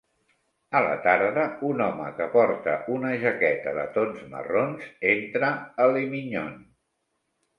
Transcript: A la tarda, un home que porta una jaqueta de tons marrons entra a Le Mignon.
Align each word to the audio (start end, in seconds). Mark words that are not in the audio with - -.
A 0.77 0.79
la 0.85 0.93
tarda, 1.01 1.43
un 1.67 1.81
home 1.87 2.07
que 2.19 2.25
porta 2.35 2.73
una 2.95 3.11
jaqueta 3.25 3.75
de 3.79 3.85
tons 3.99 4.23
marrons 4.31 4.87
entra 5.13 5.51
a 5.85 5.89
Le 5.93 6.01
Mignon. 6.15 6.57